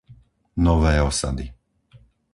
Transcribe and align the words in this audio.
Nové 0.67 0.95
Osady 1.09 1.45